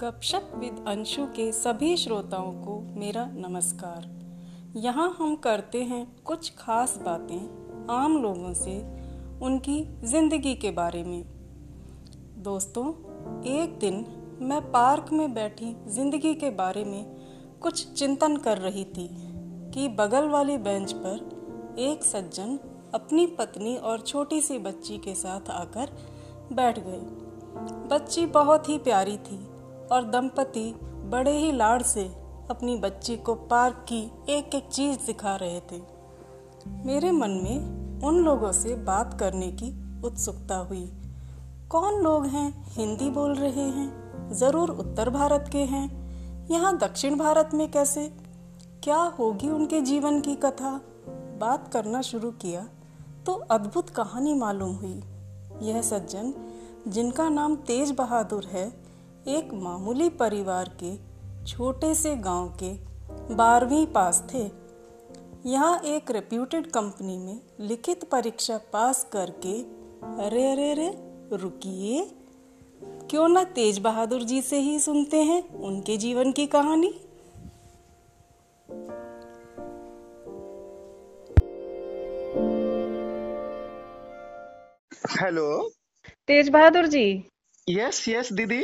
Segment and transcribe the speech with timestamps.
[0.00, 4.06] गपशप विद अंशु के सभी श्रोताओं को मेरा नमस्कार।
[4.76, 8.74] यहाँ हम करते हैं कुछ खास बातें आम लोगों से
[9.42, 11.24] उनकी ज़िंदगी के बारे में।
[12.42, 12.86] दोस्तों,
[13.44, 14.04] एक दिन
[14.40, 17.04] मैं पार्क में बैठी ज़िंदगी के बारे में
[17.62, 19.08] कुछ चिंतन कर रही थी
[19.74, 22.58] कि बगल वाली बेंच पर एक सज्जन
[22.94, 25.96] अपनी पत्नी और छोटी सी बच्ची के साथ आकर
[26.52, 27.00] बैठ गए।
[27.88, 29.53] बच्ची बहुत ही प्यारी थी
[29.92, 30.74] और दंपति
[31.04, 32.04] बड़े ही लाड़ से
[32.50, 35.80] अपनी बच्ची को पार्क की एक एक चीज़ दिखा रहे थे।
[36.86, 40.92] मेरे मन में उन लोगों से बात करने की उत्सुकता हुई।
[41.70, 42.64] कौन लोग हैं?
[42.68, 48.06] हिंदी बोल रहे हैं। ज़रूर उत्तर भारत के हैं। यहाँ दक्षिण भारत में कैसे?
[48.82, 50.80] क्या होगी उनके जीवन की कथा?
[51.40, 52.66] बात करना शुरू किया
[53.26, 55.02] तो अद्भुत कहानी मालूम हुई।
[55.62, 56.32] यह सज्जन,
[56.88, 58.83] जिनका नाम तेज बहादुर है
[59.28, 60.94] एक मामूली परिवार के
[61.46, 62.72] छोटे से गाँव के
[63.34, 64.42] बारहवीं पास थे।
[65.50, 69.54] यहाँ एक रेप्यूटेड कंपनी में लिखित परीक्षा पास करके
[70.24, 70.88] अरे अरे अरे
[71.36, 72.04] रुकिए।
[73.10, 76.92] क्यों ना तेज बहादुर जी से ही सुनते हैं उनके जीवन की कहानी।
[85.20, 85.68] Hello
[86.26, 87.06] Tej Bahadur ji.
[87.68, 88.62] Yes yes दीदी।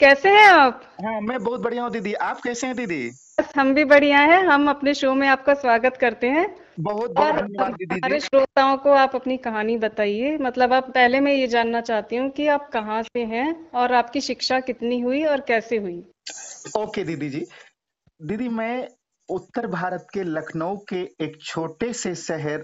[0.00, 0.80] कैसे हैं आप?
[1.04, 3.10] हाँ मैं बहुत बढ़िया हूँ दीदी। आप कैसे हैं दीदी?
[3.40, 7.34] बस हम भी बढ़िया हैं। हम अपने शो में आपका स्वागत करते हैं। बहुत बहुत
[7.34, 11.80] धन्यवाद दीदी हमारे श्रोताओं को आप अपनी कहानी बताइए। मतलब आप पहले मैं ये जानना
[11.80, 16.04] चाहती हूँ कि आप कहाँ से हैं और आपकी शिक्षा कितनी हुई और कैसे हुई?
[16.76, 17.46] ओके दीदी जी।
[18.22, 18.88] दीदी मैं
[19.28, 22.58] उत्तर भारत के लखनऊ के एक छोटे से शहर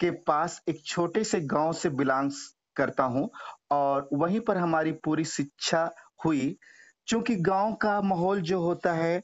[0.00, 2.30] के पास एक छोटे से गाँव से बिलोंग
[2.76, 3.30] करता हूँ
[3.70, 5.90] और वहीं पर हमारी पूरी शिक्षा
[6.24, 6.58] हुई,
[7.06, 9.22] क्योंकि गाँव का माहौल जो होता है,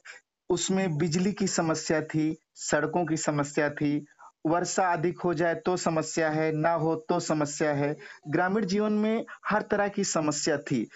[0.49, 4.05] उसमें बिजली की समस्या थी, सड़कों की समस्या थी।
[4.45, 7.97] वर्षा अधिक हो जाए तो समस्या है, ना हो तो समस्या है।
[8.27, 10.89] ग्रामीण जीवन में हर तरह की समस्या थी।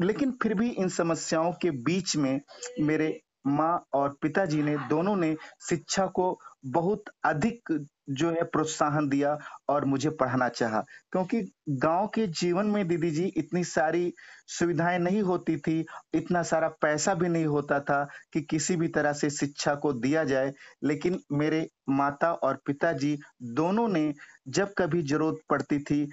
[0.00, 2.40] लेकिन फिर भी इन समस्याओं के बीच में
[2.80, 5.36] मेरे माँ और पिताजी ने, दोनों ने
[5.68, 7.72] शिक्षा को बहुत अधिक
[8.10, 9.36] जो है प्रोत्साहन दिया
[9.68, 10.80] और मुझे पढ़ाना चाहा,
[11.12, 11.40] क्योंकि
[11.70, 14.12] गाँव के जीवन में दीदी जी इतनी सारी
[14.48, 15.84] सुविधाएँ नहीं होती थी,
[16.14, 20.24] इतना सारा पैसा भी नहीं होता था कि किसी भी तरह से शिक्षा को दिया
[20.24, 20.52] जाए,
[20.84, 23.18] लेकिन मेरे माता और पिताजी
[23.54, 24.12] दोनों ने
[24.48, 26.08] जब कभी ज़रूरत पड़ती थी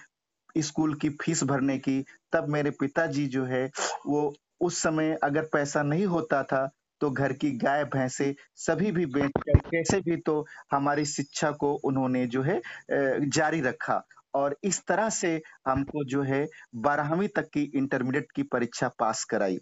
[0.57, 2.03] स्कूल की फ़ीस भरने की,
[2.33, 3.69] तब मेरे पिताजी जो है
[4.05, 6.69] वो उस समय अगर पैसा नहीं होता था
[7.01, 12.25] तो घर की गाय, भैंसे सभी भी बेचकर कैसे भी तो हमारी शिक्षा को उन्होंने
[12.27, 14.01] जो है जारी रखा।
[14.33, 15.29] और इस तरह से
[15.67, 16.45] हमको जो है
[16.77, 19.57] बारहवीं तक की इंटरमीडिएट की परीक्षा पास कराई।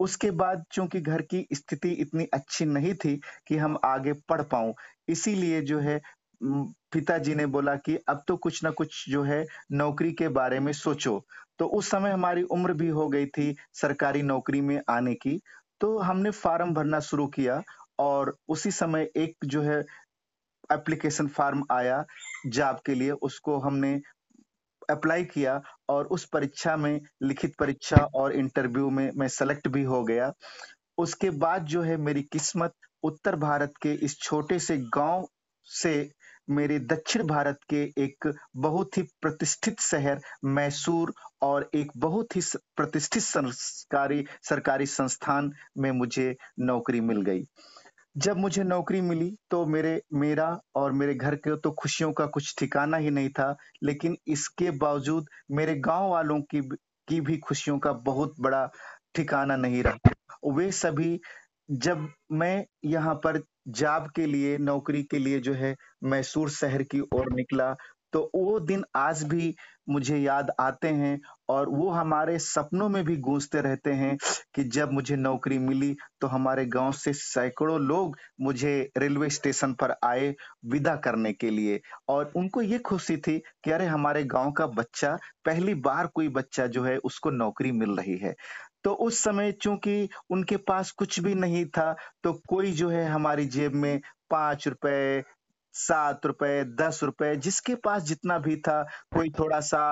[0.00, 3.16] उसके बाद चूँकि घर की स्थिति इतनी अच्छी नहीं थी
[3.48, 4.74] कि हम आगे पढ़ पाऊँ,
[5.08, 6.00] इसीलिए जो है
[6.40, 10.72] पिताजी ने बोला कि अब तो कुछ ना कुछ जो है नौकरी के बारे में
[10.74, 11.24] सोचो।
[11.58, 15.40] तो उस समय हमारी उम्र भी हो गई थी सरकारी नौकरी में आने की
[15.80, 17.62] तो हमने फॉर्म भरना शुरू किया
[18.00, 19.78] और उसी समय एक जो है
[20.70, 22.04] एप्लीकेशन फॉर्म आया
[22.48, 23.94] जॉब के लिए, उसको हमने
[24.90, 30.02] अप्लाई किया और उस परीक्षा में, लिखित परीक्षा और इंटरव्यू में मैं सेलेक्ट भी हो
[30.04, 30.32] गया।
[30.98, 32.72] उसके बाद जो है मेरी किस्मत
[33.02, 35.26] उत्तर भारत के इस छोटे से गाँव
[35.66, 35.94] से
[36.50, 42.40] मेरे दक्षिण भारत के एक बहुत ही प्रतिष्ठित शहर मैसूर और एक बहुत ही
[42.76, 47.44] प्रतिष्ठित सरकारी सरकारी संस्थान में मुझे नौकरी मिल गई।
[48.16, 52.54] जब मुझे नौकरी मिली तो मेरे, मेरा और मेरे घर के तो खुशियों का कुछ
[52.58, 56.60] ठिकाना ही नहीं था, लेकिन इसके बावजूद मेरे गाँव वालों की
[57.08, 58.68] की भी खुशियों का बहुत बड़ा
[59.14, 61.20] ठिकाना नहीं रहा। वे सभी
[61.68, 65.74] जब मैं यहाँ पर जॉब के लिए, नौकरी के लिए जो है
[66.04, 67.74] मैसूर शहर की ओर निकला
[68.12, 69.54] तो वो दिन आज भी
[69.88, 71.18] मुझे याद आते हैं
[71.48, 74.16] और वो हमारे सपनों में भी गूंजते रहते हैं
[74.54, 79.94] कि जब मुझे नौकरी मिली तो हमारे गाँव से सैकड़ों लोग मुझे रेलवे स्टेशन पर
[80.04, 80.34] आए
[80.66, 85.16] विदा करने के लिए। और उनको ये खुशी थी कि अरे, हमारे गाँव का बच्चा,
[85.44, 88.34] पहली बार कोई बच्चा जो है उसको नौकरी मिल रही है।
[88.84, 91.92] तो उस समय चूँकि उनके पास कुछ भी नहीं था
[92.22, 95.22] तो कोई जो है हमारी जेब में पाँच रुपए,
[95.74, 98.82] सात रुपए, दस रुपए, जिसके पास जितना भी था,
[99.14, 99.82] कोई थोड़ा सा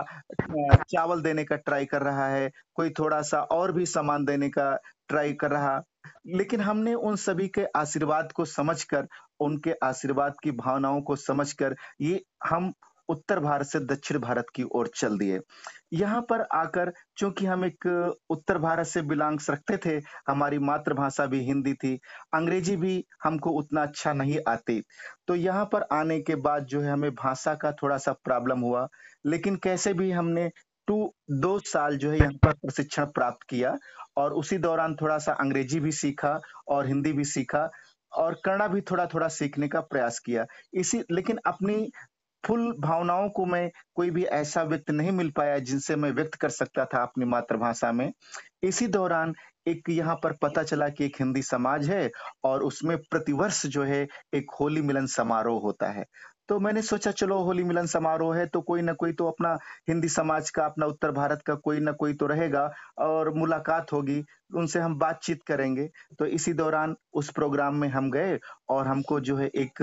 [0.90, 4.74] चावल देने का ट्राई कर रहा है, कोई थोड़ा सा और भी सामान देने का
[5.08, 5.80] ट्राई कर रहा।
[6.26, 9.06] लेकिन हमने उन सभी के आशीर्वाद को समझकर,
[9.40, 12.72] उनके आशीर्वाद की भावनाओं को समझकर ये हम
[13.08, 15.40] उत्तर भारत से दक्षिण भारत की ओर चल दिए।
[15.92, 17.86] यहाँ पर आकर चूँकि हम एक
[18.30, 19.96] उत्तर भारत से बिलोंग्स रखते थे,
[20.28, 21.94] हमारी मातृभाषा भी हिंदी थी,
[22.34, 24.80] अंग्रेज़ी भी हमको उतना अच्छा नहीं आती।
[25.28, 28.86] तो यहाँ पर आने के बाद जो है हमें भाषा का थोड़ा सा प्रॉब्लम हुआ,
[29.26, 30.50] लेकिन कैसे भी हमने
[30.88, 33.76] टू, दो साल जो है यहाँ पर प्रशिक्षण प्राप्त किया
[34.16, 36.38] और उसी दौरान थोड़ा सा अंग्रेज़ी भी सीखा
[36.68, 37.68] और हिंदी भी सीखा
[38.12, 40.44] और कन्नड़ा भी थोड़ा थोड़ा सीखने का प्रयास किया।
[40.74, 41.90] इसी, लेकिन अपनी
[42.46, 46.48] फुल भावनाओं को मैं कोई भी ऐसा व्यक्त नहीं मिल पाया जिनसे मैं व्यक्त कर
[46.48, 48.12] सकता था अपनी मातृभाषा में।
[48.62, 49.34] इसी दौरान
[49.68, 52.10] एक यहाँ पर पता चला कि एक हिंदी समाज है
[52.44, 56.04] और उसमें प्रतिवर्ष जो है एक होली मिलन समारोह होता है।
[56.48, 59.56] तो मैंने सोचा, चलो, होली मिलन समारोह है तो कोई ना कोई तो अपना
[59.88, 62.68] हिंदी समाज का, अपना उत्तर भारत का कोई ना कोई तो रहेगा
[63.00, 64.22] और मुलाकात होगी,
[64.54, 65.88] उनसे हम बातचीत करेंगे।
[66.18, 68.38] तो इसी दौरान उस प्रोग्राम में हम गए
[68.68, 69.82] और हमको जो है एक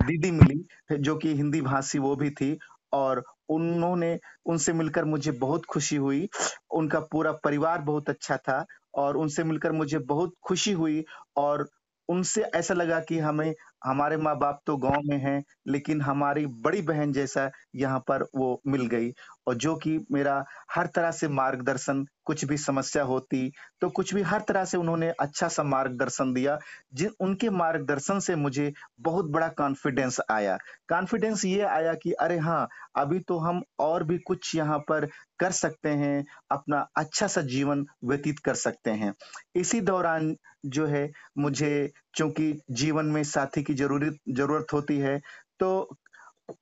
[0.00, 2.56] दीदी मिली, जो कि हिंदी भाषी वो भी थी
[2.92, 6.28] और उन्होंने, उनसे मिलकर मुझे बहुत खुशी हुई।
[6.72, 8.64] उनका पूरा परिवार बहुत अच्छा था
[8.96, 11.04] और उनसे मिलकर मुझे बहुत खुशी हुई
[11.38, 11.68] और
[12.08, 13.52] उनसे ऐसा लगा कि हमें
[13.84, 18.60] हमारे माँ बाप तो गाँव में हैं, लेकिन हमारी बड़ी बहन जैसा यहाँ पर वो
[18.66, 19.12] मिल गई।
[19.46, 23.50] और जो कि मेरा हर तरह से मार्गदर्शन, कुछ भी समस्या होती
[23.80, 26.58] तो कुछ भी हर तरह से उन्होंने अच्छा सा मार्गदर्शन दिया,
[26.94, 30.56] जिन, उनके मार्गदर्शन से मुझे बहुत बड़ा कॉन्फिडेंस आया।
[30.88, 35.06] कॉन्फिडेंस ये आया कि, अरे हाँ अभी तो हम और भी कुछ यहाँ पर
[35.40, 39.12] कर सकते हैं, अपना अच्छा सा जीवन व्यतीत कर सकते हैं।
[39.56, 40.34] इसी दौरान
[40.66, 45.20] जो है, मुझे चूँकि जीवन में साथी की ज़रूरत ज़रूरत होती है
[45.60, 45.96] तो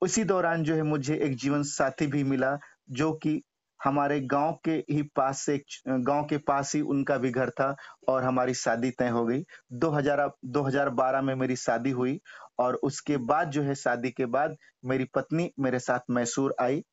[0.01, 2.57] उसी दौरान जो है मुझे एक जीवन साथी भी मिला
[2.89, 3.41] जो कि
[3.79, 5.57] हमारे गाँव के ही पास से,
[5.87, 7.75] गाँव के पास ही उनका भी घर था
[8.09, 9.43] और हमारी शादी तय हो गई।
[9.73, 12.19] 2000 2012 में मेरी शादी हुई
[12.59, 14.55] और उसके बाद जो है शादी के बाद
[14.85, 16.83] मेरी पत्नी मेरे साथ मैसूर आई।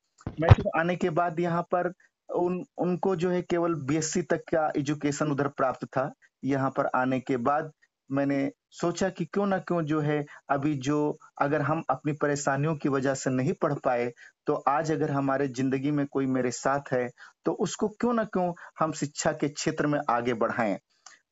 [0.40, 1.92] मैसूर आने के बाद यहाँ पर
[2.28, 6.12] उन, उनको जो है केवल बीएससी तक का एजुकेशन उधर प्राप्त था।
[6.44, 7.70] यहाँ पर आने के बाद
[8.10, 12.88] मैंने सोचा कि क्यों ना क्यों जो है, अभी जो अगर हम अपनी परेशानियों की
[12.88, 14.10] वजह से नहीं पढ़ पाए
[14.46, 17.08] तो आज अगर हमारे ज़िंदगी में कोई मेरे साथ है
[17.44, 20.76] तो उसको क्यों ना क्यों हम शिक्षा के क्षेत्र में आगे बढ़ाएँ।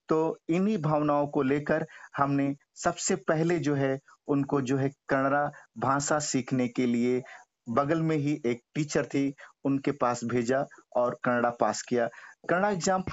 [0.08, 1.86] तो इन्हीं भावनाओं को लेकर
[2.16, 3.98] हमने सबसे पहले जो है,
[4.28, 7.22] उनको जो है कन्नड़ा भाषा सीखने के लिए
[7.68, 9.34] बगल में ही एक टीचर थी,
[9.64, 10.64] उनके पास भेजा
[10.96, 12.06] और कन्नड़ा पास किया।
[12.50, 13.04] कन्नड़ा एग्ज़ाम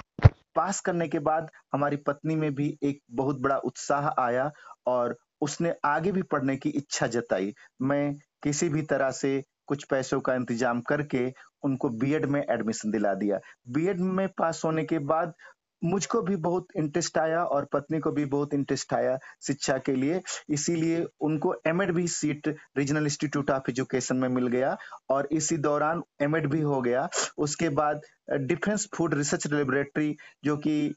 [0.56, 4.52] पास करने के बाद हमारी पत्नी में भी एक बहुत बड़ा उत्साह आया
[4.88, 8.14] और उसने आगे भी पढ़ने की इच्छा जताई। मैं
[8.44, 11.32] किसी भी तरह से कुछ पैसों का इंतज़ाम करके
[11.64, 13.40] उनको बीएड में एडमिशन दिला दिया।
[13.70, 15.34] बीएड में पास होने के बाद
[15.83, 20.21] मुझको भी बहुत इंटरेस्ट आया और पत्नी को भी बहुत इंटरेस्ट आया शिक्षा के लिए।
[20.50, 22.47] इसीलिए उनको एमएड भी seat
[22.77, 24.75] regional institute of education में मिल गया
[25.09, 27.07] और इसी दौरान एमएड भी हो गया।
[27.38, 28.01] उसके बाद
[28.31, 30.15] डिफेंस फ़ूड रिसर्च लेबोरेटरी
[30.45, 30.94] जो कि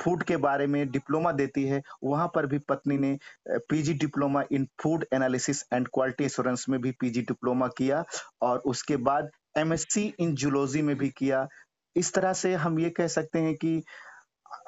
[0.00, 3.16] फ़ूड के बारे में डिप्लोमा देती है, वहाँ पर भी पत्नी ने
[3.70, 8.04] PG diploma in food analysis and quality assurance में भी पीजी डिप्लोमा किया
[8.42, 11.46] और उसके बाद एमएससी इन जूलॉजी में भी किया।
[11.96, 13.82] इस तरह से हम ये कह सकते हैं कि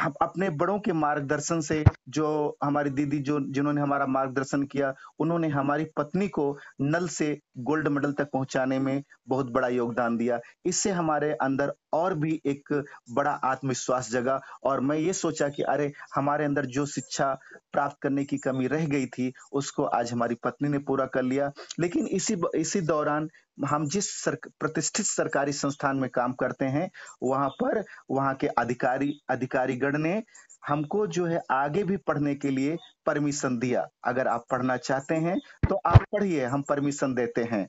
[0.00, 5.48] हम अपने बड़ों के मार्गदर्शन से जो हमारी दीदी जो, जिन्होंने हमारा मार्गदर्शन किया, उन्होंने
[5.48, 10.90] हमारी पत्नी को नल से गोल्ड मेडल तक पहुँचाने में बहुत बड़ा योगदान दिया। इससे
[10.90, 16.44] हमारे अंदर और भी एक बड़ा आत्मविश्वास जगा और मैं ये सोचा कि अरे, हमारे
[16.44, 17.32] अंदर जो शिक्षा
[17.72, 21.52] प्राप्त करने की कमी रह गई थी, उसको आज हमारी पत्नी ने पूरा कर लिया।
[21.80, 26.88] लेकिन इसी इसी दौरान हम जिस सर, प्रतिष्ठित सरकारी संस्थान में काम करते हैं
[27.22, 30.22] वहाँ पर वहाँ के अधिकारी अधिकारीगण ने
[30.68, 35.36] हमको जो है आगे भी पढ़ने के लिए परमिशन दिया। अगर आप पढ़ना चाहते हैं
[35.68, 37.66] तो आप पढ़िए हम परमिशन देते हैं।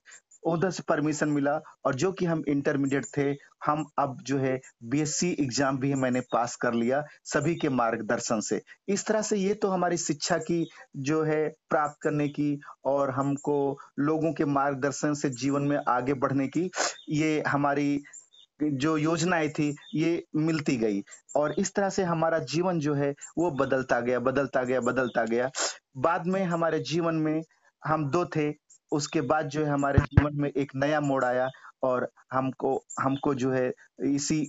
[0.48, 3.30] उधर से परमिशन मिला और जो कि हम इंटरमीडिएट थे,
[3.66, 8.62] हम अब जो है बीएससी एग्ज़ाम भी मैंने पास कर लिया सभी के मार्गदर्शन से।
[8.90, 10.66] इस तरह से ये तो हमारी शिक्षा की
[10.98, 13.58] जो है प्राप्त करने की और हमको
[14.00, 16.70] लोगों के मार्गदर्शन से जीवन में आगे बढ़ने की
[17.10, 18.02] ये हमारी
[18.60, 21.04] जो योजनाएँ थी, ये मिलती गई।
[21.36, 25.50] और इस तरह से हमारा जीवन जो है वो बदलता गया बदलता गया बदलता गया।
[25.98, 27.42] बाद में हमारे जीवन में
[27.84, 28.50] हम दो थे
[28.92, 31.48] उसके बाद जो है हमारे जीवन में एक नया मोड़ आया
[31.84, 33.68] और हमको हमको जो है
[34.12, 34.42] इसी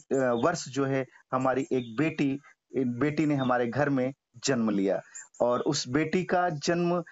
[0.45, 2.31] वर्ष जो है हमारी एक बेटी
[2.73, 4.13] एक बेटी ने हमारे घर में
[4.45, 5.01] जन्म लिया।
[5.43, 7.03] और उस बेटी का जन्म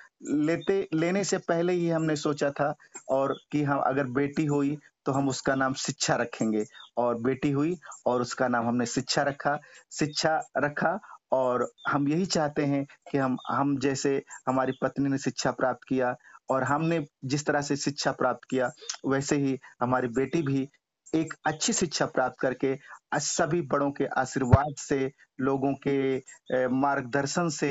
[0.47, 2.75] लेते, लेने से पहले ही हमने सोचा था
[3.11, 6.64] और कि हम अगर बेटी हुई तो हम उसका नाम शिक्षा रखेंगे।
[6.99, 9.59] और बेटी हुई और उसका नाम हमने शिक्षा रखा
[9.92, 10.99] शिक्षा रखा
[11.33, 16.14] और हम यही चाहते हैं कि हम हम जैसे हमारी पत्नी ने शिक्षा प्राप्त किया
[16.50, 18.70] और हमने जिस तरह से शिक्षा प्राप्त किया,
[19.06, 20.68] वैसे ही हमारी बेटी भी
[21.12, 22.76] एक अच्छी शिक्षा प्राप्त करके
[23.16, 25.10] सभी बड़ों के आशीर्वाद से,
[25.40, 27.70] लोगों के मार्गदर्शन से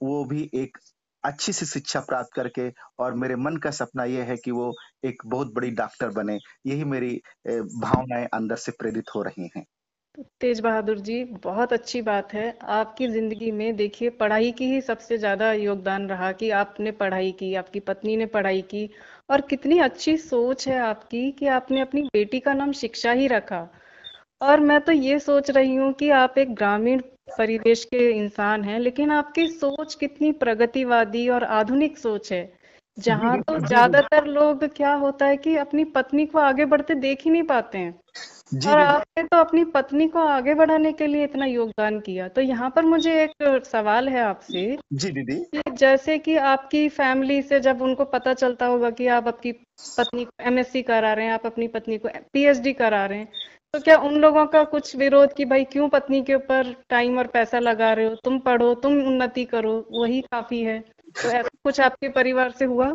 [0.00, 0.78] वो भी एक
[1.24, 2.68] अच्छी सी शिक्षा प्राप्त करके
[3.00, 4.72] और मेरे मन का सपना यह है कि वो
[5.04, 7.14] एक बहुत बड़ी डॉक्टर बने। यही मेरी
[7.46, 9.64] भावनाएँ अंदर से प्रेरित हो रही हैं।
[10.40, 15.18] तेज बहादुर जी बहुत अच्छी बात है। आपकी ज़िंदगी में देखिए पढ़ाई की ही सबसे
[15.18, 18.88] ज़्यादा योगदान रहा कि आपने पढ़ाई की आपकी पत्नी ने पढ़ाई की।
[19.30, 23.68] और कितनी अच्छी सोच है आपकी कि आपने अपनी बेटी का नाम शिक्षा ही रखा।
[24.40, 27.00] और मैं तो ये सोच रही हूँ कि आप एक ग्रामीण
[27.38, 32.44] परिवेश के इंसान हैं लेकिन आपकी सोच कितनी प्रगतिवादी और आधुनिक सोच है।
[32.96, 37.30] जहाँ तो ज़्यादातर लोग क्या होता है कि अपनी पत्नी को आगे बढ़ते देख ही
[37.30, 37.98] नहीं पाते हैं।
[38.52, 42.70] और आपने तो अपनी पत्नी को आगे बढ़ाने के लिए इतना योगदान किया। तो यहाँ
[42.70, 48.04] पर मुझे एक सवाल है आपसे जी दीदी। जैसे कि आपकी फैमिली से जब उनको
[48.04, 49.52] पता चलता होगा कि आप आपकी
[49.98, 53.28] पत्नी को एमएससी करा रहे हैं आप अपनी पत्नी को पीएचडी करा रहे हैं
[53.74, 57.26] तो क्या उन लोगों का कुछ विरोध कि भाई क्यों पत्नी के ऊपर टाइम और
[57.26, 58.14] पैसा लगा रहे हो?
[58.14, 62.94] तुम पढ़ो तुम उन्नति करो वही काफ़ी है। तो ऐसा कुछ आपके परिवार से हुआ?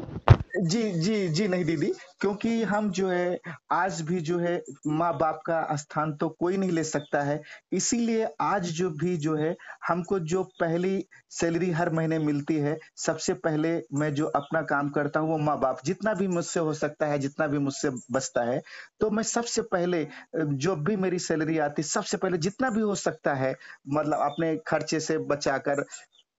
[0.52, 1.88] जी जी जी नहीं दीदी,
[2.22, 3.40] क्योंकि हम जो है,
[3.72, 7.42] आज भी जो है माँ बाप का स्थान तो कोई नहीं ले सकता है।
[7.74, 9.56] इसीलिए आज जो भी जो है,
[9.88, 15.20] हमको जो पहली सैलरी हर महीने मिलती है, सबसे पहले मैं जो अपना काम करता
[15.20, 18.62] हूँ, वो माँ बाप जितना भी मुझसे हो सकता है, जितना भी मुझसे बचता है
[19.02, 23.34] तो मैं सबसे पहले, जो भी मेरी सैलरी आती, सबसे पहले जितना भी हो सकता
[23.36, 23.56] है
[23.90, 25.86] मतलब अपने खर्चे से बचाकर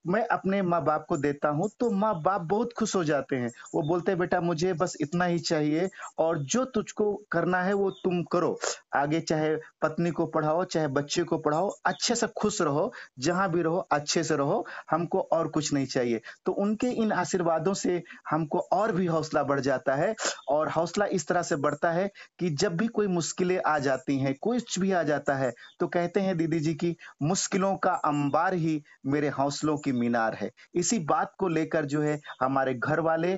[0.05, 3.51] मैं अपने माँ बाप को देता हूँ तो माँ बाप बहुत खुश हो जाते हैं।
[3.75, 7.89] वो बोलते हैं, बेटा, मुझे बस इतना ही चाहिए और जो तुझको करना है वो
[8.03, 8.57] तुम करो।
[8.95, 13.61] आगे चाहे पत्नी को पढ़ाओ, चाहे बच्चे को पढ़ाओ, अच्छे से खुश रहो, जहाँ भी
[13.61, 18.59] रहो, अच्छे से रहो, हमको और कुछ नहीं चाहिए। तो उनके इन आशीर्वादों से हमको
[18.73, 20.13] और भी हौसला बढ़ जाता है
[20.49, 24.35] और हौसला इस तरह से बढ़ता है कि जब भी कोई मुश्किलें आ जाती हैं,
[24.41, 28.81] कुछ भी आ जाता है तो कहते हैं, दीदी जी, की मुश्किलों का अंबार ही
[29.05, 33.33] मेरे हौसलों की मीनार है। इसी बात को लेकर जो है, हमारे घर वाले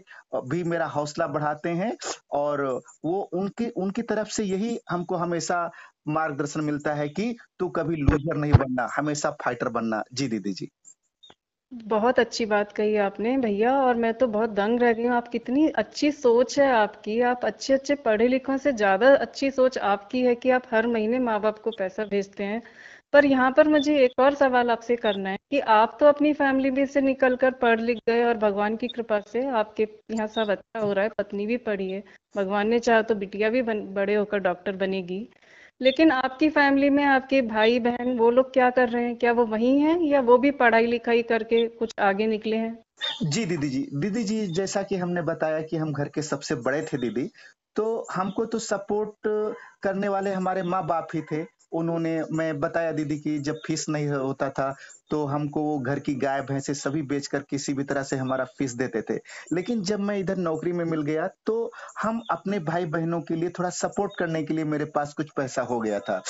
[0.45, 1.95] भी मेरा हौसला बढ़ाते हैं
[2.33, 2.63] और
[3.05, 5.69] वो उनकी उनकी तरफ़ से यही हमको हमेशा
[6.09, 10.69] मार्गदर्शन मिलता है कि तू कभी लूजर नहीं बनना, हमेशा फाइटर बनना। जी दीदी जी।
[11.71, 15.27] बहुत अच्छी बात कही आपने भैया और मैं तो बहुत दंग रह गई हूँ। आप
[15.27, 20.21] कितनी अच्छी सोच है आपकी। आप अच्छे अच्छे पढ़े लिखों से ज़्यादा अच्छी सोच आपकी
[20.21, 22.62] है कि आप हर महीने माँ बाप को पैसा भेजते हैं।
[23.15, 26.72] पर यहाँ पर मुझे एक और सवाल आपसे करना है कि आप तो अपनी फैमिली
[26.72, 30.50] में से निकल कर पढ़ लिख गए और भगवान की कृपा से आपके यहाँ सब
[30.51, 32.03] अच्छा हो रहा है पत्नी भी पढ़ी है।
[32.36, 35.27] भगवान ने चाहा तो बिटिया भी बन, बड़े होकर डॉक्टर बनेगी।
[35.81, 39.15] लेकिन आपकी फैमिली में आपके भाई बहन वो लोग क्या कर रहे हैं?
[39.15, 42.77] क्या वो वही हैं या वो भी पढ़ाई लिखाई करके कुछ आगे निकले हैं?
[43.24, 46.81] जी दीदी जी दीदी जी जैसा कि हमने बताया कि हम घर के सबसे बड़े
[46.84, 47.29] थे दीदी
[47.75, 49.27] तो हमको तो सपोर्ट
[49.84, 51.43] करने वाले हमारे माँ बाप ही थे।
[51.75, 54.75] उन्होंने, मैं बताया दीदी कि जब फ़ीस नहीं होता था
[55.12, 58.74] तो हमको वो घर की गाय, भैंसे सभी बेचकर किसी भी तरह से हमारा फ़ीस
[58.74, 59.15] देते थे।
[59.53, 63.50] लेकिन जब मैं इधर नौकरी में मिल गया तो हम अपने भाई बहनों के लिए
[63.50, 66.22] थोड़ा सपोर्ट करने के लिए मेरे पास कुछ पैसा हो गया था।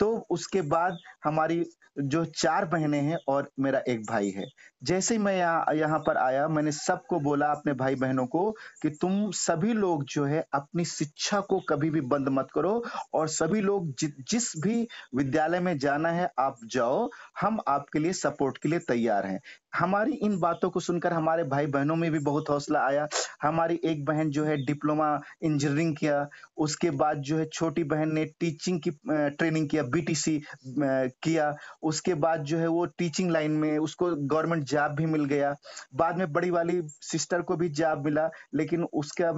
[0.00, 1.64] तो उसके बाद हमारी
[1.98, 4.44] जो चार बहनें हैं और मेरा एक भाई है।
[4.84, 8.50] जैसे ही मैं यहाँ यहाँ पर आया मैंने सबको बोला अपने भाई बहनों को
[8.82, 12.82] कि तुम सभी लोग जो है अपनी शिक्षा को कभी भी बंद मत करो
[13.14, 14.86] और सभी लोग जि, जिस भी
[15.16, 17.08] विद्यालय में जाना है आप जाओ
[17.40, 19.40] हम आपके लिए सपोर्ट के लिए तैयार हैं।
[19.74, 23.08] हमारी इन बातों को सुनकर हमारे भाई बहनों में भी बहुत हौसला आया।
[23.42, 25.08] हमारी एक बहन जो है डिप्लोमा
[25.42, 26.26] इंजीनियरिंग किया
[26.58, 32.42] उसके बाद जो है छोटी बहन ने टीचिंग की ट्रेनिंग किया बीटीसी किया, उसके बाद
[32.44, 35.54] जो है वो टीचिंग लाइन में उसको गवर्नमेंट जॉब भी मिल गया।
[35.94, 39.32] बाद में बड़ी वाली सिस्टर को भी जॉब मिला, लेकिन उसका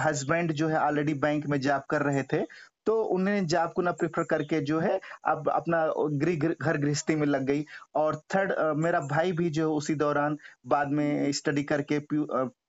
[0.00, 2.44] हस्बैंड जो है ऑलरेडी बैंक में जॉब कर रहे थे
[2.86, 7.26] तो उन्होंने जॉब को ना प्रेफर करके जो है अब अपना गृह घर गृहस्थी में
[7.26, 7.64] लग गई।
[7.94, 11.98] और थर्ड मेरा भाई भी जो उसी दौरान बाद में स्टडी करके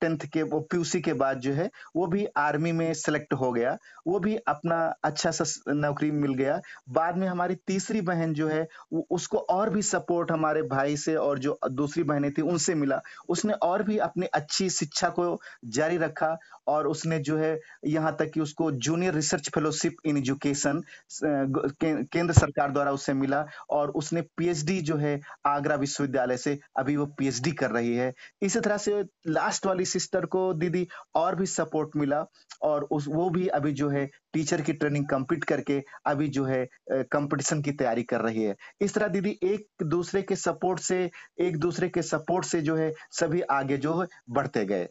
[0.02, 3.78] टेंथ के, वो पीयूसी के बाद जो है, वो भी आर्मी में सेलेक्ट हो गया।
[4.08, 8.68] वो भी अपना अच्छा सा नौकरी मिल गया। बाद में हमारी तीसरी बहन जो है
[9.12, 13.54] उसको और भी सपोर्ट हमारे भाई से और जो दूसरी बहनें थी, उनसे मिला। उसने
[13.54, 16.38] और भी अपनी अच्छी शिक्षा को जारी रखा
[16.68, 20.82] और उसने जो है, यहाँ तक कि उसको junior research fellowship in education
[21.24, 27.06] केंद्र सरकार द्वारा उसे मिला और उसने पीएचडी जो है, आगरा विश्वविद्यालय से अभी वो
[27.18, 31.96] पीएचडी कर रही है। इसी तरह से लास्ट वाली सिस्टर को दीदी और भी सपोर्ट
[31.96, 32.24] मिला
[32.64, 36.68] और उस, वो भी अभी जो है टीचर की ट्रेनिंग कंप्लीट करके अभी जो है
[36.92, 41.58] कंपटीशन की तैयारी कर रही है। इस तरह दीदी एक दूसरे के सपोर्ट से, एक
[41.58, 44.88] दूसरे के सपोर्ट से जो है सभी आगे जो है बढ़ते गए।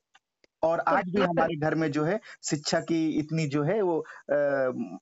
[0.63, 3.99] और तो आज भी हमारे घर में जो है शिक्षा की इतनी जो है वो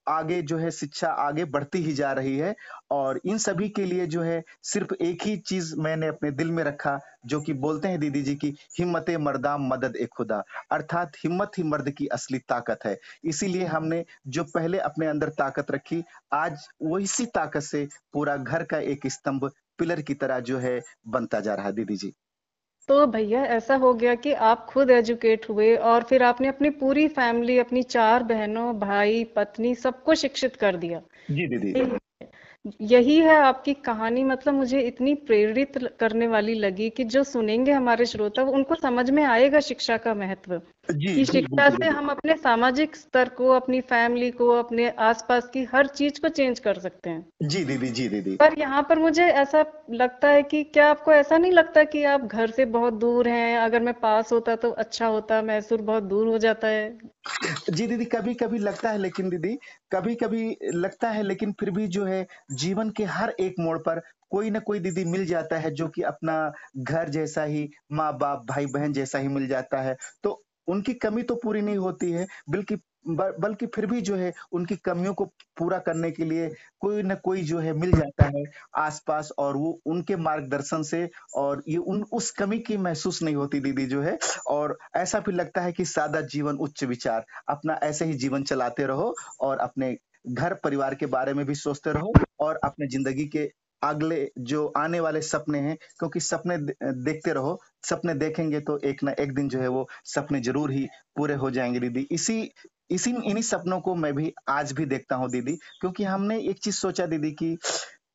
[0.09, 2.55] आगे जो है शिक्षा आगे बढ़ती ही जा रही है
[2.91, 6.63] और इन सभी के लिए जो है सिर्फ़ एक ही चीज़ मैंने अपने दिल में
[6.65, 11.53] रखा जो कि बोलते हैं दीदी जी की हिम्मत मर्दा मदद ए खुदा। अर्थात हिम्मत
[11.59, 16.03] ही मर्द की असली ताकत है। इसीलिए हमने जो पहले अपने अंदर ताकत रखी
[16.35, 20.81] आज वो इसी ताकत से पूरा घर का एक स्तंभ पिलर की तरह जो है
[21.09, 22.13] बनता जा रहा है दीदी जी।
[22.89, 27.07] तो भैया ऐसा हो गया कि आप खुद एजुकेट हुए और फिर आपने अपनी पूरी
[27.09, 31.01] फैमिली अपनी चार बहनों भाई पत्नी सबको शिक्षित कर दिया।
[31.31, 31.85] जी दीदी
[32.83, 38.07] यही है आपकी कहानी। मतलब मुझे इतनी प्रेरित करने वाली लगी कि जो सुनेंगे हमारे
[38.07, 42.97] श्रोता उनको समझ में आएगा शिक्षा का महत्व। जी कि शिक्षा से हम अपने सामाजिक
[42.97, 47.25] स्तर को अपनी फैमिली को अपने आसपास की हर चीज़ को चेंज कर सकते हैं।
[47.43, 51.39] जी दीदी जी दीदी। पर यहाँ पर मुझे ऐसा लगता है कि क्या आपको ऐसा
[51.39, 55.07] नहीं लगता कि आप घर से बहुत दूर हैं अगर मैं पास होता तो अच्छा
[55.07, 56.99] होता मैसूर बहुत दूर हो जाता है?
[57.71, 59.59] जी दीदी कभी कभी लगता है लेकिन दीदी
[59.93, 64.01] कभी कभी लगता है लेकिन फिर भी जो है जीवन के हर एक मोड़ पर
[64.31, 68.47] कोई ना कोई दीदी मिल जाता है जो कि अपना घर जैसा ही माँ बाप
[68.47, 72.27] भाई बहन जैसा ही मिल जाता है। तो उनकी कमी तो पूरी नहीं होती है,
[72.51, 72.77] बल्कि
[73.09, 75.25] बल्कि फिर भी जो है, उनकी कमियों को
[75.59, 76.49] पूरा करने के लिए
[76.81, 78.43] कोई ना कोई जो है मिल जाता है
[78.77, 83.61] आसपास और वो उनके मार्गदर्शन से और ये उन, उस कमी की महसूस नहीं होती
[83.61, 84.17] दीदी जो है।
[84.49, 88.87] और ऐसा भी लगता है कि सादा जीवन, उच्च विचार, अपना ऐसे ही जीवन चलाते
[88.87, 89.97] रहो और अपने
[90.29, 93.51] घर परिवार के बारे में भी सोचते रहो और अपने ज़िंदगी के
[93.87, 96.59] अगले, जो आने वाले सपने हैं, क्योंकि सपने
[97.05, 100.87] देखते रहो, सपने देखेंगे तो एक ना एक दिन जो है वो सपने ज़रूर ही
[101.17, 102.51] पूरे हो जाएँगे, दीदी। इसी
[102.91, 106.75] इसी, इन्हीं सपनों को मैं भी आज भी देखता हूँ, दीदी, क्योंकि हमने एक चीज़
[106.75, 107.57] सोचा, दीदी, कि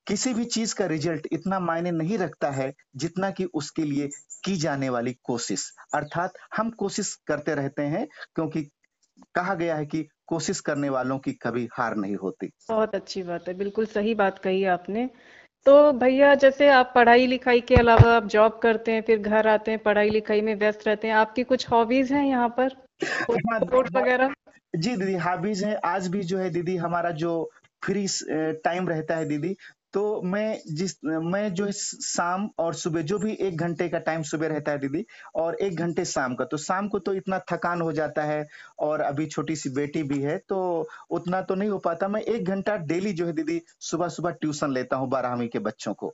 [0.08, 4.10] किसी भी चीज़ का रिज़ल्ट इतना मायने नहीं रखता है, जितना कि उसके लिए
[4.44, 8.64] की जाने वाली कोशिश। अर्थात हम कोशिश करते रहते हैं, क्योंकि
[9.36, 13.48] कहा गया है कि कोशिश करने वालों की कभी हार नहीं होती। बहुत अच्छी बात
[13.48, 15.10] है, बिल्कुल सही बात कही आपने।
[15.66, 19.72] तो भैया जैसे आप पढ़ाई लिखाई के अलावा आप जॉब करते हैं फिर घर आते
[19.72, 22.70] हैं पढ़ाई लिखाई में व्यस्त रहते हैं आपकी कुछ हॉबीज हैं यहाँ पर?
[23.04, 24.34] स्पोर्ट वगैरह?
[24.76, 27.34] जी दीदी हॉबीज हैं। आज भी जो है दीदी हमारा जो
[27.82, 28.06] फ्री
[28.64, 29.56] टाइम रहता है दीदी
[29.94, 34.48] तो मैं जिस, मैं जो शाम और सुबह, जो भी एक घंटे का टाइम सुबह
[34.48, 37.92] रहता है दीदी, और एक घंटे शाम का तो शाम को तो इतना थकान हो
[37.94, 38.46] जाता है,
[38.80, 42.46] और अभी छोटी सी बेटी भी है तो उतना तो नहीं हो पाता। मैं एक
[42.46, 46.14] घंटा डेली जो है दीदी सुबह सुबह ट्यूशन लेता हूँ बारहवीं के बच्चों को।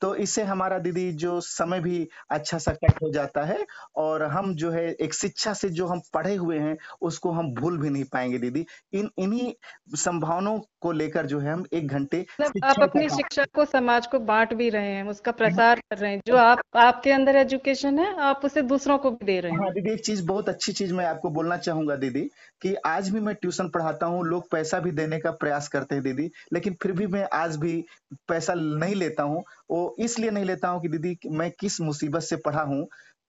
[0.00, 3.64] तो इससे हमारा दीदी जो समय भी अच्छा सा कट हो जाता है
[3.96, 7.78] और हम जो है एक शिक्षा से जो हम पढ़े हुए हैं उसको हम भूल
[7.78, 9.52] भी नहीं पाएँगे दीदी। इन इन्हीं
[9.96, 14.18] संभावनाओं को लेकर जो है हम एक घंटे मतलब आप अपनी शिक्षा को समाज को
[14.18, 18.14] बांट भी रहे हैं उसका प्रसार कर रहे हैं जो आप आपके अंदर एजुकेशन है
[18.22, 20.92] आप उसे दूसरों को भी दे रहे हाँ। हैं दीदी एक चीज़ बहुत अच्छी चीज़
[20.94, 22.28] मैं आपको बोलना चाहूँगा दीदी
[22.62, 26.04] कि आज भी मैं ट्यूशन पढ़ाता हूँ, लोग पैसा भी देने का प्रयास करते हैं
[26.04, 27.84] दीदी, लेकिन फिर भी मैं आज भी
[28.28, 32.36] पैसा नहीं लेता हूँ। वो इसलिए नहीं लेता हूँ कि दीदी मैं किस मुसीबत से
[32.36, 32.86] पढ़ा हूँ।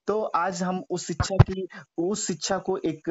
[0.08, 1.66] तो आज हम उस शिक्षा की,
[1.98, 3.10] उस शिक्षा को एक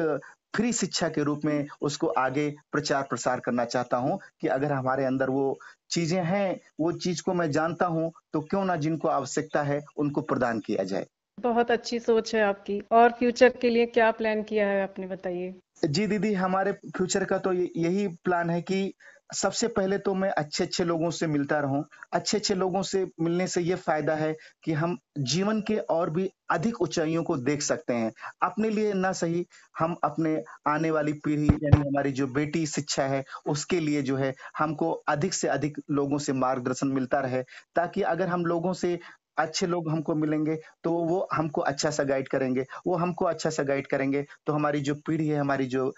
[0.56, 5.04] फ्री शिक्षा के रूप में उसको आगे प्रचार प्रसार करना चाहता हूँ कि अगर हमारे
[5.04, 5.58] अंदर वो
[5.90, 10.20] चीज़ें हैं, वो चीज़ को मैं जानता हूँ तो क्यों ना जिनको आवश्यकता है उनको
[10.22, 11.06] प्रदान किया जाए।
[11.38, 15.54] बहुत अच्छी सोच है आपकी। और फ्यूचर के लिए क्या प्लान किया है आपने, बताइए।
[15.84, 18.92] जी दीदी, हमारे फ्यूचर का तो यही प्लान है कि
[19.34, 23.46] सबसे पहले तो मैं अच्छे अच्छे लोगों से मिलता रहूँ। अच्छे अच्छे लोगों से मिलने
[23.46, 24.32] से ये फ़ायदा है
[24.64, 29.12] कि हम जीवन के और भी अधिक ऊंचाइयों को देख सकते हैं। अपने लिए ना
[29.12, 29.44] सही,
[29.78, 30.36] हम अपने
[30.68, 35.34] आने वाली पीढ़ी, यानी हमारी जो बेटी शिक्षा है, उसके लिए जो है, हमको अधिक
[35.34, 37.42] से अधिक लोगों से मार्गदर्शन मिलता रहे,
[37.76, 38.98] ताकि अगर हम लोगों से
[39.38, 43.62] अच्छे लोग हमको मिलेंगे तो वो हमको अच्छा सा गाइड करेंगे। वो हमको अच्छा सा
[43.64, 45.92] गाइड करेंगे तो हमारी जो पीढ़ी है हमारी जो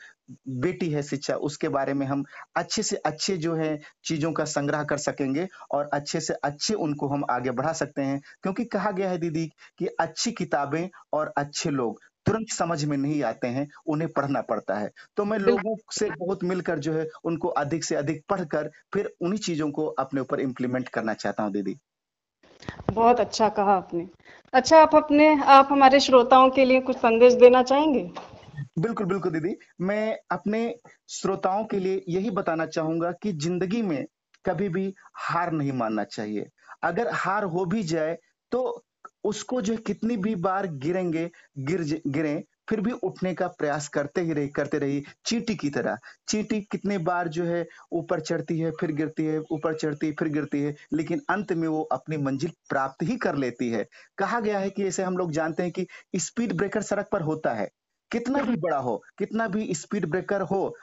[0.58, 2.24] बेटी है शिक्षा उसके बारे में हम
[2.56, 7.08] अच्छे से अच्छे जो है चीज़ों का संग्रह कर सकेंगे और अच्छे से अच्छे उनको
[7.08, 9.46] हम आगे बढ़ा सकते हैं। क्योंकि कहा गया है दीदी
[9.78, 14.74] कि अच्छी किताबें और अच्छे लोग तुरंत समझ में नहीं आते हैं उन्हें पढ़ना पड़ता
[14.74, 19.10] है। तो मैं लोगों से बहुत मिलकर जो है उनको अधिक से अधिक पढ़कर फिर
[19.20, 21.76] उन्हीं चीज़ों को अपने ऊपर इम्प्लीमेंट करना चाहता हूँ दीदी।
[22.92, 24.06] बहुत अच्छा कहा आपने।
[24.52, 28.10] अच्छा आप अपने, आप हमारे श्रोताओं के लिए कुछ संदेश देना चाहेंगे?
[28.78, 30.74] बिल्कुल बिल्कुल दीदी। मैं अपने
[31.08, 34.04] श्रोताओं के लिए यही बताना चाहूँगा कि ज़िंदगी में
[34.44, 36.46] कभी भी हार नहीं मानना चाहिए।
[36.82, 38.16] अगर हार हो भी जाए
[38.52, 38.84] तो
[39.24, 44.32] उसको जो कितनी भी बार गिरेंगे, गिर गिरे फिर भी उठने का प्रयास करते ही
[44.32, 48.92] रही करते रही चींटी की तरह। चींटी कितने बार जो है ऊपर चढ़ती है, फिर
[48.92, 53.02] गिरती है, ऊपर चढ़ती है, फिर गिरती है, लेकिन अंत में वो अपनी मंजिल प्राप्त
[53.02, 53.86] ही कर लेती है।
[54.18, 57.52] कहा गया है कि ऐसे हम लोग जानते हैं कि स्पीड ब्रेकर सड़क पर होता
[57.52, 57.68] है।
[58.10, 60.76] कितना भी बड़ा हो, कितना भी स्पीड ब्रेकर हो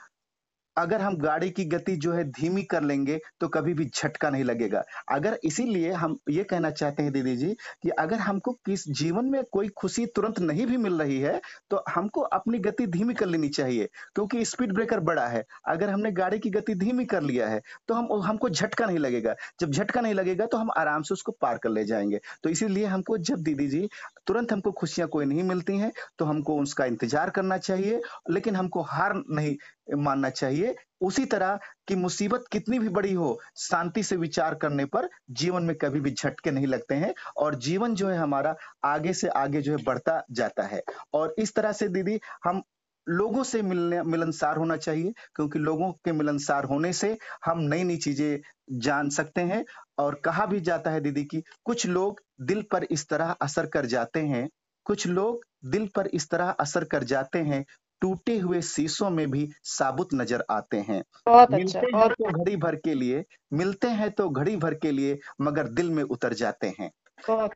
[0.76, 4.44] अगर हम गाड़ी की गति जो है धीमी कर लेंगे तो कभी भी झटका नहीं
[4.44, 9.24] लगेगा। अगर इसीलिए हम ये कहना चाहते हैं दीदी जी कि अगर हमको किस जीवन
[9.26, 13.26] में कोई खुशी तुरंत नहीं भी मिल रही है तो हमको अपनी गति धीमी कर
[13.26, 17.48] लेनी चाहिए, क्योंकि स्पीड ब्रेकर बड़ा है। अगर हमने गाड़ी की गति धीमी कर लिया
[17.48, 21.14] है तो हम हमको झटका नहीं लगेगा। जब झटका नहीं लगेगा तो हम आराम से
[21.14, 23.88] उसको पार कर ले जाएँगे। तो इसीलिए हमको जब दीदी जी,
[24.26, 28.82] तुरंत हमको खुशियाँ कोई नहीं मिलती हैं तो हमको उसका इंतज़ार करना चाहिए, लेकिन हमको
[28.84, 29.56] हार नहीं
[29.88, 35.08] मानना चाहिए। उसी तरह की मुसीबत कितनी भी बड़ी हो, शांति से विचार करने पर
[35.32, 39.28] जीवन में कभी भी झटके नहीं लगते हैं और जीवन जो है हमारा आगे से
[39.28, 40.82] आगे जो है बढ़ता जाता है।
[41.14, 42.62] और इस तरह से दीदी, हम
[43.06, 47.96] लोगों से मिलने, मिलनसार होना चाहिए, क्योंकि लोगों के मिलनसार होने से हम नई नई
[47.96, 48.40] चीज़ें
[48.78, 49.64] जान सकते हैं
[49.98, 53.86] और कहा भी जाता है दीदी कि कुछ लोग दिल पर इस तरह असर कर
[53.86, 54.48] जाते हैं,
[54.86, 57.64] कुछ लोग दिल पर इस तरह असर कर जाते हैं
[58.02, 62.30] टूटे हुए शीशों में भी साबुत नज़र आते हैं। बहुत मिलते अच्छा हैं और तो
[62.34, 66.34] घड़ी भर के लिए मिलते हैं तो घड़ी भर के लिए मगर दिल में उतर
[66.34, 67.52] जाते हैं। बहुत।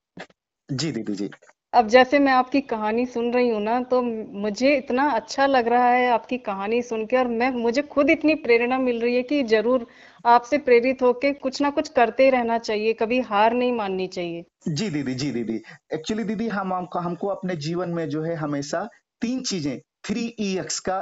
[0.68, 1.30] जी दीदी जी।
[1.72, 5.88] अब जैसे मैं आपकी कहानी सुन रही हूँ ना तो मुझे इतना अच्छा लग रहा
[5.88, 9.42] है आपकी कहानी सुन के और मैं मुझे खुद इतनी प्रेरणा मिल रही है कि
[9.44, 9.86] ज़रूर
[10.24, 14.88] आपसे प्रेरित होके कुछ ना कुछ करते रहना चाहिए कभी हार नहीं माननी चाहिए। जी
[14.90, 15.60] दीदी जी दीदी।
[15.94, 18.84] एक्चुअली दीदी हम हमको हमको अपने जीवन में जो है हमेशा
[19.22, 21.00] तीन चीज़ें थ्री ई एक्स का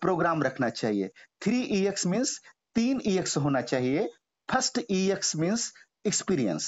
[0.00, 1.10] प्रोग्राम रखना चाहिए।
[1.42, 2.38] थ्री ई एक्स मीन्स
[2.76, 4.08] तीन ई एक्स होना चाहिए।
[4.48, 5.72] First E X means
[6.06, 6.64] experience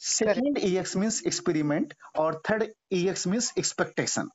[0.00, 4.28] second E X means experiment और third E X means expectation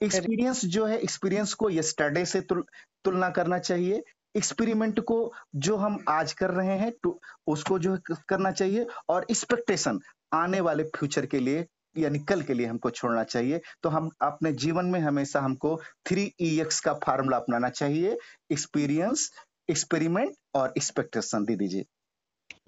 [0.00, 2.62] experience जो है एक्सपीरियंस को यस्टरडे से तुल,
[3.04, 4.02] तुलना करना चाहिए।
[4.34, 5.16] एक्सपेरिमेंट को
[5.56, 9.98] जो हम आज कर रहे हैं तो उसको जो है करना चाहिए और एक्सपेक्टेशन
[10.34, 14.52] आने वाले फ्यूचर के लिए यानी कल के लिए हमको छोड़ना चाहिए। तो हम अपने
[14.54, 18.16] जीवन में हमेशा हमको थ्री ई एक्स का फार्मूला अपनाना चाहिए।
[18.52, 19.30] एक्सपीरियंस
[19.70, 21.84] एक्सपेरिमेंट और एक्सपेक्टेशन दीदी जी।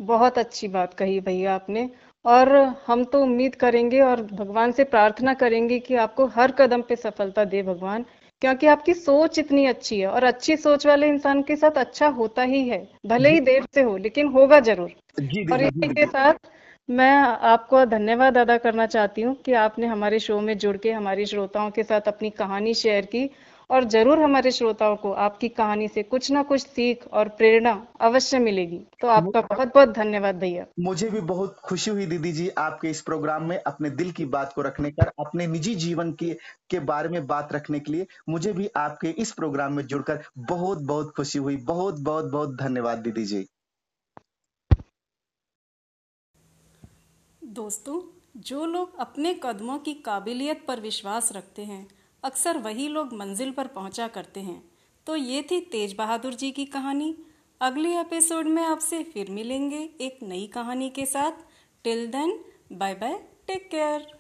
[0.03, 1.89] बहुत अच्छी बात कही भैया आपने।
[2.25, 2.49] और
[2.87, 7.45] हम तो उम्मीद करेंगे और भगवान से प्रार्थना करेंगे कि आपको हर कदम पे सफलता
[7.45, 8.05] दे भगवान
[8.43, 12.43] क्योंकि आपकी सोच इतनी अच्छी है और अच्छी सोच वाले इंसान के साथ अच्छा होता
[12.43, 16.51] ही है भले ही देर से हो लेकिन होगा ज़रूर। जी और इसी के साथ
[16.91, 17.11] मैं
[17.49, 21.71] आपको धन्यवाद अदा करना चाहती हूँ कि आपने हमारे शो में जुड़ के हमारे श्रोताओं
[21.71, 23.31] के साथ अपनी कहानी शेयर की
[23.71, 28.39] और ज़रूर हमारे श्रोताओं को आपकी कहानी से कुछ ना कुछ सीख और प्रेरणा अवश्य
[28.39, 32.91] मिलेगी। तो आपका बहुत बहुत धन्यवाद भैया। मुझे भी बहुत खुशी हुई दीदी जी आपके
[32.91, 36.33] इस प्रोग्राम में अपने दिल की बात को रखने कर अपने निजी जीवन के
[36.71, 40.83] के बारे में बात रखने के लिए मुझे भी आपके इस प्रोग्राम में जुड़कर बहुत
[40.83, 43.47] बहुत खुशी हुई। बहुत बहुत बहुत धन्यवाद दीदी जी।
[47.51, 51.89] दोस्तों, जो लोग अपने कदमों की काबिलियत पर विश्वास रखते हैं,
[52.23, 54.71] अक्सर वही लोग मंजिल पर पहुँचा करते हैं।
[55.07, 57.17] तो ये थी तेज बहादुर जी की कहानी।
[57.61, 61.33] अगले एपिसोड में आपसे फिर मिलेंगे एक नई कहानी के साथ।
[61.85, 64.20] Till then, bye bye, take care.